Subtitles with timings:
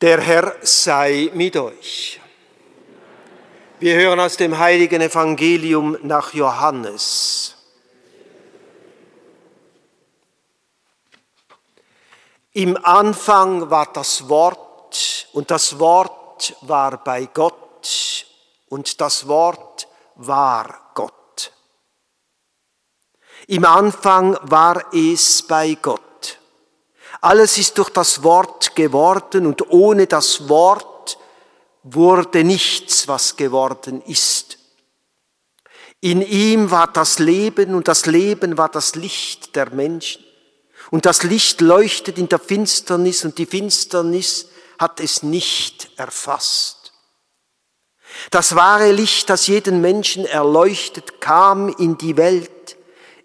[0.00, 2.18] Der Herr sei mit euch.
[3.80, 7.54] Wir hören aus dem heiligen Evangelium nach Johannes.
[12.54, 18.26] Im Anfang war das Wort und das Wort war bei Gott
[18.70, 21.52] und das Wort war Gott.
[23.48, 26.09] Im Anfang war es bei Gott.
[27.20, 31.18] Alles ist durch das Wort geworden und ohne das Wort
[31.82, 34.58] wurde nichts, was geworden ist.
[36.00, 40.24] In ihm war das Leben und das Leben war das Licht der Menschen.
[40.90, 46.92] Und das Licht leuchtet in der Finsternis und die Finsternis hat es nicht erfasst.
[48.30, 52.76] Das wahre Licht, das jeden Menschen erleuchtet, kam in die Welt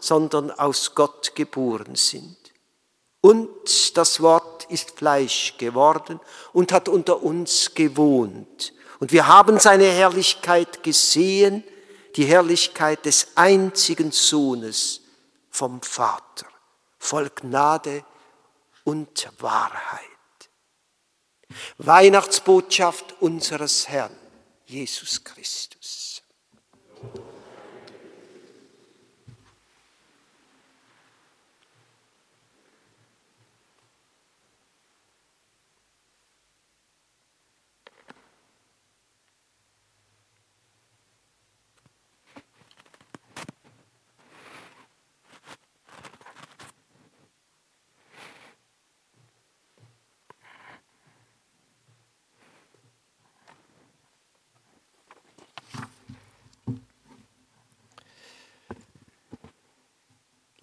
[0.00, 2.36] sondern aus Gott geboren sind.
[3.20, 6.20] Und das Wort ist Fleisch geworden
[6.52, 8.72] und hat unter uns gewohnt.
[9.00, 11.64] Und wir haben seine Herrlichkeit gesehen,
[12.14, 15.02] die Herrlichkeit des einzigen Sohnes
[15.50, 16.46] vom Vater,
[16.98, 18.04] voll Gnade
[18.84, 20.02] und Wahrheit.
[21.78, 24.16] Weihnachtsbotschaft unseres Herrn,
[24.66, 26.05] Jesus Christus.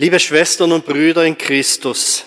[0.04, 2.26] Liebe Schwestern und Brüder in Christus,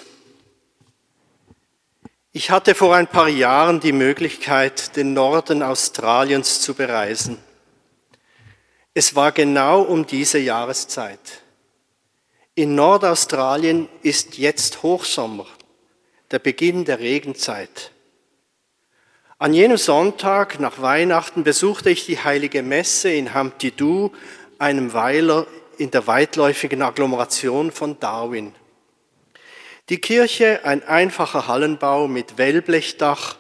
[2.32, 7.36] ich hatte vor ein paar Jahren die Möglichkeit, den Norden Australiens zu bereisen.
[8.94, 11.42] Es war genau um diese Jahreszeit.
[12.54, 15.46] In Nordaustralien ist jetzt Hochsommer,
[16.30, 17.90] der Beginn der Regenzeit.
[19.36, 24.12] An jenem Sonntag nach Weihnachten besuchte ich die heilige Messe in Hamtidu,
[24.58, 25.46] einem Weiler
[25.78, 28.52] in der weitläufigen Agglomeration von Darwin.
[29.88, 33.36] Die Kirche, ein einfacher Hallenbau mit Wellblechdach,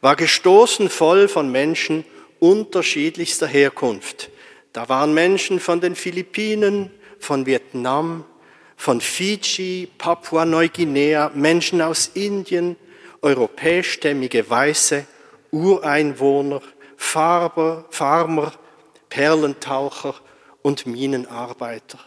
[0.00, 2.04] war gestoßen voll von Menschen
[2.38, 4.30] unterschiedlichster Herkunft.
[4.72, 8.24] Da waren Menschen von den Philippinen, von Vietnam,
[8.76, 12.76] von Fiji, Papua-Neuguinea, Menschen aus Indien,
[13.22, 15.04] europäischstämmige Weiße,
[15.50, 16.62] Ureinwohner,
[16.96, 18.52] Farber, Farmer,
[19.08, 20.14] Perlentaucher
[20.68, 21.98] und Minenarbeiter.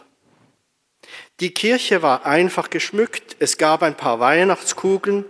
[1.40, 3.34] Die Kirche war einfach geschmückt.
[3.40, 5.24] Es gab ein paar Weihnachtskugeln,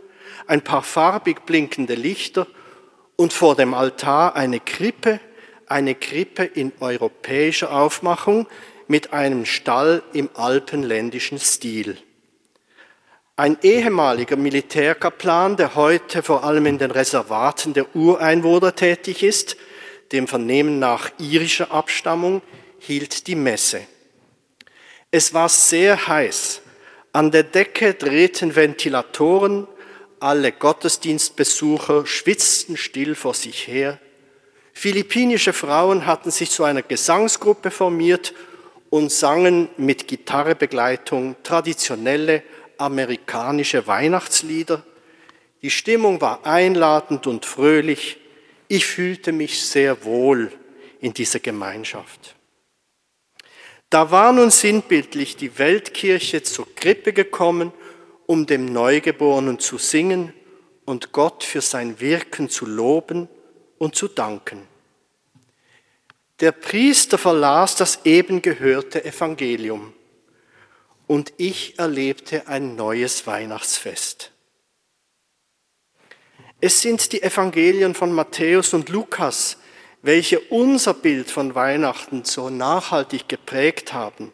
[0.46, 2.46] ein paar farbig blinkende Lichter
[3.16, 5.18] und vor dem Altar eine Krippe,
[5.66, 8.46] eine Krippe in europäischer Aufmachung
[8.86, 11.96] mit einem Stall im alpenländischen Stil.
[13.36, 19.56] Ein ehemaliger Militärkaplan, der heute vor allem in den Reservaten der Ureinwohner tätig ist,
[20.12, 22.42] dem Vernehmen nach irischer Abstammung,
[22.84, 23.82] hielt die Messe.
[25.10, 26.62] Es war sehr heiß.
[27.12, 29.68] An der Decke drehten Ventilatoren,
[30.18, 34.00] alle Gottesdienstbesucher schwitzten still vor sich her.
[34.72, 38.34] Philippinische Frauen hatten sich zu einer Gesangsgruppe formiert
[38.90, 42.42] und sangen mit Gitarrebegleitung traditionelle
[42.78, 44.82] amerikanische Weihnachtslieder.
[45.60, 48.18] Die Stimmung war einladend und fröhlich.
[48.66, 50.50] Ich fühlte mich sehr wohl
[51.00, 52.34] in dieser Gemeinschaft.
[53.92, 57.74] Da war nun sinnbildlich die Weltkirche zur Krippe gekommen,
[58.24, 60.32] um dem Neugeborenen zu singen
[60.86, 63.28] und Gott für sein Wirken zu loben
[63.76, 64.66] und zu danken.
[66.40, 69.92] Der Priester verlas das eben gehörte Evangelium
[71.06, 74.32] und ich erlebte ein neues Weihnachtsfest.
[76.62, 79.58] Es sind die Evangelien von Matthäus und Lukas,
[80.02, 84.32] welche unser Bild von Weihnachten so nachhaltig geprägt haben.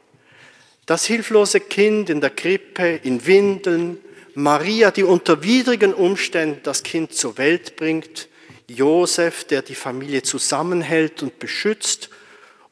[0.87, 3.99] Das hilflose Kind in der Krippe, in Windeln,
[4.35, 8.29] Maria, die unter widrigen Umständen das Kind zur Welt bringt,
[8.69, 12.11] Josef, der die Familie zusammenhält und beschützt,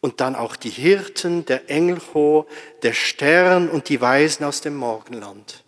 [0.00, 2.46] und dann auch die Hirten, der Engelchor,
[2.82, 5.64] der Stern und die Weisen aus dem Morgenland.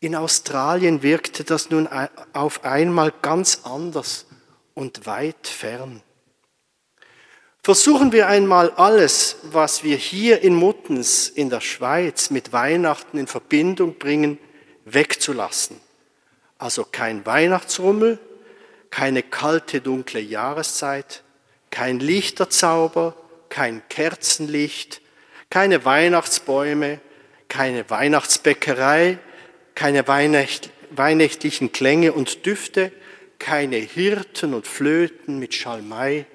[0.00, 1.88] In Australien wirkte das nun
[2.32, 4.26] auf einmal ganz anders
[4.74, 6.02] und weit fern.
[7.62, 13.28] Versuchen wir einmal alles, was wir hier in Muttens in der Schweiz mit Weihnachten in
[13.28, 14.38] Verbindung bringen,
[14.84, 15.80] wegzulassen.
[16.58, 18.18] Also kein Weihnachtsrummel,
[18.90, 21.22] keine kalte, dunkle Jahreszeit,
[21.70, 23.16] kein Lichterzauber,
[23.48, 25.00] kein Kerzenlicht,
[25.48, 27.00] keine Weihnachtsbäume,
[27.48, 29.18] keine Weihnachtsbäckerei,
[29.74, 32.90] keine weihnachtlichen Klänge und Düfte,
[33.42, 36.26] keine Hirten und Flöten mit Schalmei.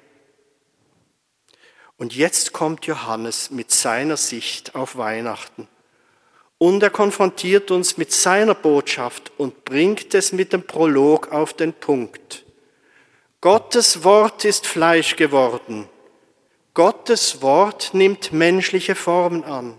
[1.96, 5.70] Und jetzt kommt Johannes mit seiner Sicht auf Weihnachten.
[6.58, 11.72] Und er konfrontiert uns mit seiner Botschaft und bringt es mit dem Prolog auf den
[11.72, 12.44] Punkt.
[13.40, 15.88] Gottes Wort ist Fleisch geworden.
[16.74, 19.78] Gottes Wort nimmt menschliche Formen an.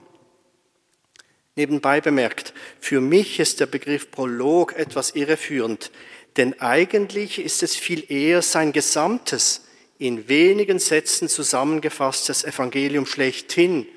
[1.56, 5.90] Nebenbei bemerkt, für mich ist der Begriff Prolog etwas irreführend,
[6.38, 9.66] denn eigentlich ist es viel eher sein gesamtes,
[9.98, 13.88] in wenigen Sätzen zusammengefasstes Evangelium schlechthin,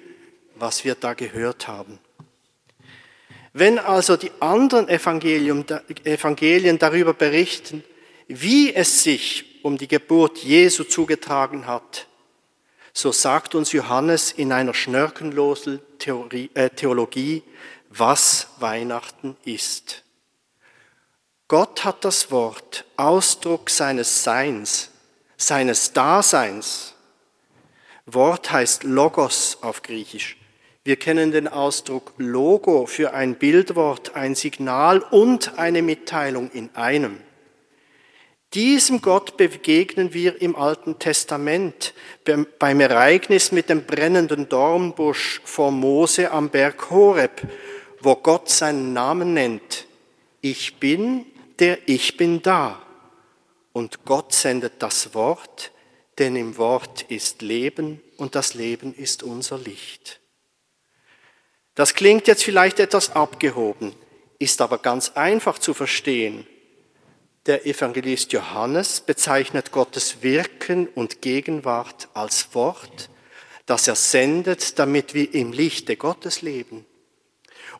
[0.55, 1.99] was wir da gehört haben.
[3.53, 5.65] Wenn also die anderen Evangelien
[6.79, 7.83] darüber berichten,
[8.27, 12.07] wie es sich um die Geburt Jesu zugetragen hat,
[12.93, 15.79] so sagt uns Johannes in einer schnörkenlosen
[16.55, 17.43] äh, Theologie,
[17.89, 20.03] was Weihnachten ist.
[21.51, 24.89] Gott hat das Wort, Ausdruck seines Seins,
[25.35, 26.93] seines Daseins.
[28.05, 30.37] Wort heißt Logos auf Griechisch.
[30.85, 37.17] Wir kennen den Ausdruck Logo für ein Bildwort, ein Signal und eine Mitteilung in einem.
[38.53, 41.93] Diesem Gott begegnen wir im Alten Testament
[42.59, 47.41] beim Ereignis mit dem brennenden Dornbusch vor Mose am Berg Horeb,
[47.99, 49.85] wo Gott seinen Namen nennt.
[50.39, 51.25] Ich bin,
[51.61, 52.81] der ich bin da.
[53.71, 55.71] Und Gott sendet das Wort,
[56.17, 60.19] denn im Wort ist Leben und das Leben ist unser Licht.
[61.75, 63.93] Das klingt jetzt vielleicht etwas abgehoben,
[64.39, 66.47] ist aber ganz einfach zu verstehen.
[67.45, 73.09] Der Evangelist Johannes bezeichnet Gottes Wirken und Gegenwart als Wort,
[73.67, 76.85] das er sendet, damit wir im Lichte Gottes leben.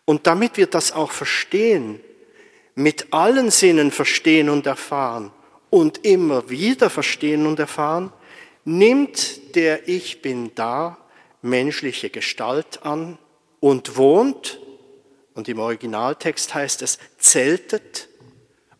[0.05, 1.99] Und damit wir das auch verstehen,
[2.81, 5.31] mit allen Sinnen verstehen und erfahren
[5.69, 8.11] und immer wieder verstehen und erfahren,
[8.65, 10.97] nimmt der Ich bin da
[11.41, 13.17] menschliche Gestalt an
[13.59, 14.59] und wohnt,
[15.33, 18.09] und im Originaltext heißt es, zeltet,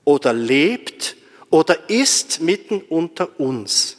[0.03, 1.15] oder lebt
[1.49, 3.97] oder ist mitten unter uns.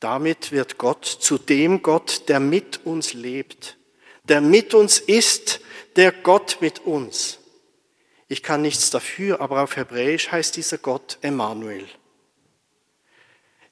[0.00, 3.76] Damit wird Gott zu dem Gott, der mit uns lebt,
[4.24, 5.60] der mit uns ist,
[5.96, 7.37] der Gott mit uns.
[8.28, 11.86] Ich kann nichts dafür, aber auf Hebräisch heißt dieser Gott Emmanuel.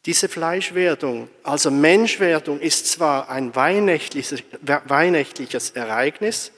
[0.06, 6.52] Diese Fleischwerdung, also Menschwerdung, ist zwar ein weihnachtliches, weihnachtliches Ereignis,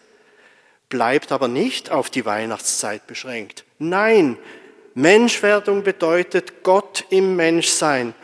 [0.88, 3.64] bleibt aber nicht auf die Weihnachtszeit beschränkt.
[3.78, 4.38] Nein,
[4.94, 8.14] Menschwerdung bedeutet Gott im Menschsein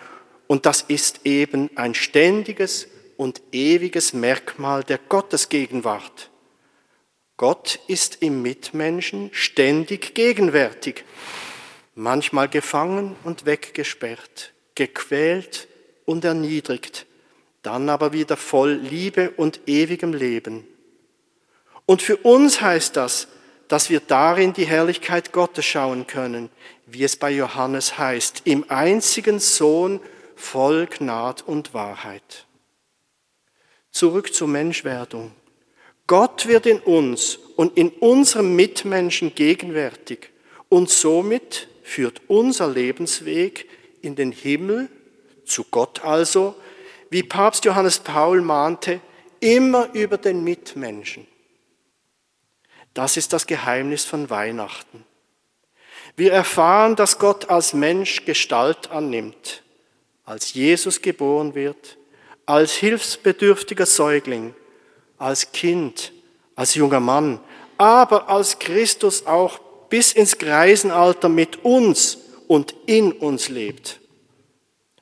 [0.47, 6.31] und das ist eben ein ständiges und ewiges Merkmal der Gottesgegenwart.
[7.37, 11.05] Gott ist im Mitmenschen ständig gegenwärtig,
[11.95, 15.67] manchmal gefangen und weggesperrt, gequält
[16.05, 17.07] und erniedrigt,
[17.63, 20.67] dann aber wieder voll Liebe und ewigem Leben.
[21.87, 23.29] Und für uns heißt das,
[23.69, 26.51] dass wir darin die Herrlichkeit Gottes schauen können,
[26.87, 30.01] wie es bei Johannes heißt, im einzigen Sohn
[30.37, 32.47] voll Gnad und Wahrheit.
[33.91, 35.33] Zurück zur Menschwerdung.
[36.07, 40.31] Gott wird in uns und in unserem Mitmenschen gegenwärtig
[40.69, 43.69] und somit führt unser Lebensweg
[44.03, 44.89] in den Himmel,
[45.45, 46.55] zu Gott also,
[47.11, 49.01] wie Papst Johannes Paul mahnte,
[49.41, 51.27] immer über den Mitmenschen.
[52.95, 55.05] Das ist das Geheimnis von Weihnachten.
[56.17, 59.63] Wir erfahren, dass Gott als Mensch Gestalt annimmt,
[60.25, 61.99] als Jesus geboren wird,
[62.47, 64.55] als hilfsbedürftiger Säugling,
[65.25, 66.13] als Kind,
[66.55, 67.41] als junger Mann,
[67.79, 74.01] aber als Christus auch bis ins Greisenalter mit uns und in uns lebt.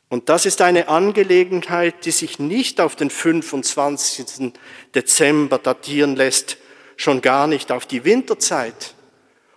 [0.08, 4.52] Und das ist eine Angelegenheit, die sich nicht auf den 25.
[4.94, 6.58] Dezember datieren lässt,
[6.96, 8.94] schon gar nicht auf die Winterzeit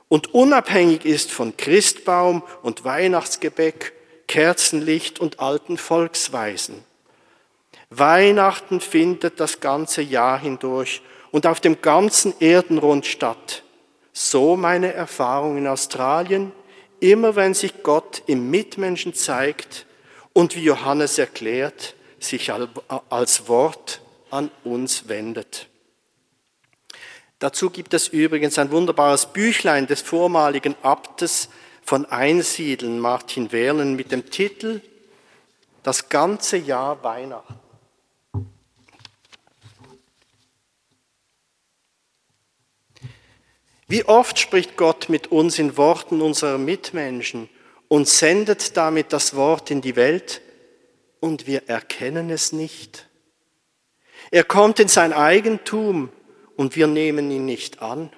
[0.07, 3.93] und unabhängig ist von Christbaum und Weihnachtsgebäck,
[4.27, 6.83] Kerzenlicht und alten Volksweisen.
[7.97, 13.63] Weihnachten findet das ganze Jahr hindurch und auf dem ganzen Erdenrund statt.
[14.13, 16.51] So meine Erfahrung in Australien,
[16.99, 19.85] immer wenn sich Gott im Mitmenschen zeigt
[20.33, 22.51] und wie Johannes erklärt, sich
[23.09, 25.67] als Wort an uns wendet.
[27.39, 31.49] Dazu gibt es übrigens ein wunderbares Büchlein des vormaligen Abtes
[31.83, 34.81] von Einsiedeln, Martin Wehrlen, mit dem Titel
[35.83, 37.64] Das ganze Jahr Weihnachten.
[43.95, 47.47] Wie oft spricht Gott mit uns in Worten unserer Mitmenschen
[47.87, 50.41] und sendet damit das Wort in die Welt
[51.21, 53.07] und wir erkennen es nicht.
[54.31, 56.09] Er kommt in sein Eigentum
[56.57, 58.11] und wir nehmen ihn nicht an.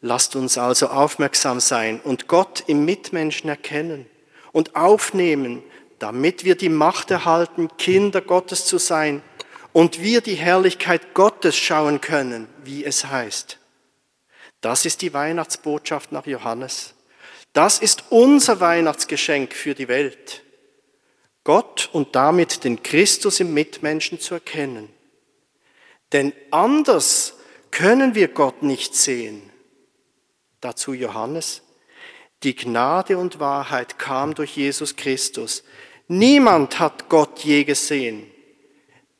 [0.00, 4.06] Lasst uns also aufmerksam sein und Gott im Mitmenschen erkennen
[4.52, 5.64] und aufnehmen,
[5.98, 9.24] damit wir die Macht erhalten, Kinder Gottes zu sein
[9.72, 13.58] und wir die Herrlichkeit Gottes schauen können, wie es heißt.
[14.60, 16.94] Das ist die Weihnachtsbotschaft nach Johannes.
[17.52, 20.42] Das ist unser Weihnachtsgeschenk für die Welt.
[21.44, 24.90] Gott und damit den Christus im Mitmenschen zu erkennen.
[26.12, 27.34] Denn anders
[27.70, 29.50] können wir Gott nicht sehen.
[30.60, 31.62] Dazu Johannes.
[32.42, 35.64] Die Gnade und Wahrheit kam durch Jesus Christus.
[36.06, 38.30] Niemand hat Gott je gesehen.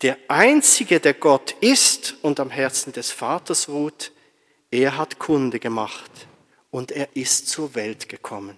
[0.02, 4.12] Der Einzige, der Gott ist und am Herzen des Vaters ruht,
[4.70, 6.10] er hat Kunde gemacht
[6.70, 8.56] und er ist zur Welt gekommen.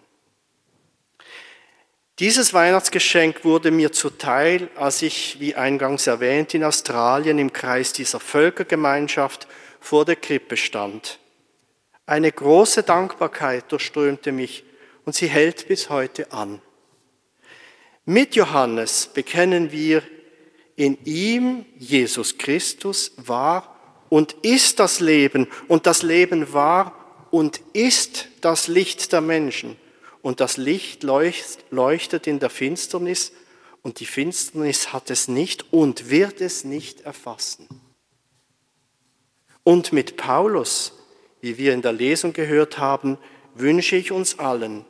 [2.18, 8.20] Dieses Weihnachtsgeschenk wurde mir zuteil, als ich, wie eingangs erwähnt, in Australien im Kreis dieser
[8.20, 9.48] Völkergemeinschaft
[9.80, 11.18] vor der Krippe stand.
[12.04, 14.64] Eine große Dankbarkeit durchströmte mich
[15.06, 16.60] und sie hält bis heute an.
[18.04, 20.02] Mit Johannes bekennen wir,
[20.80, 23.76] in ihm, Jesus Christus, war
[24.08, 25.46] und ist das Leben.
[25.68, 29.76] Und das Leben war und ist das Licht der Menschen.
[30.22, 33.32] Und das Licht leuchtet in der Finsternis.
[33.82, 37.68] Und die Finsternis hat es nicht und wird es nicht erfassen.
[39.62, 40.94] Und mit Paulus,
[41.42, 43.18] wie wir in der Lesung gehört haben,
[43.54, 44.86] wünsche ich uns allen,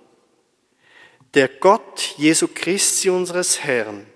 [1.35, 4.07] der Gott Jesu Christi unseres Herrn,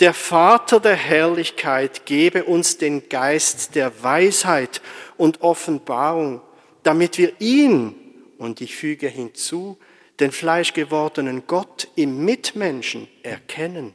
[0.00, 4.82] der Vater der Herrlichkeit, gebe uns den Geist der Weisheit
[5.16, 6.42] und Offenbarung,
[6.82, 7.94] damit wir ihn,
[8.38, 9.78] und ich füge hinzu,
[10.20, 13.94] den fleischgewordenen Gott im Mitmenschen erkennen.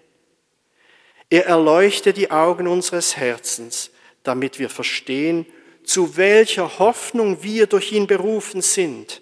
[1.30, 3.92] Er erleuchte die Augen unseres Herzens,
[4.24, 5.46] damit wir verstehen,
[5.84, 9.22] zu welcher Hoffnung wir durch ihn berufen sind,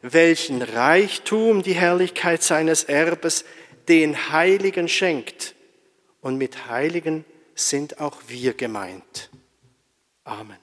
[0.00, 3.44] welchen Reichtum die Herrlichkeit seines Erbes
[3.88, 5.54] den Heiligen schenkt.
[6.22, 9.28] Und mit Heiligen sind auch wir gemeint.
[10.24, 10.56] Amen.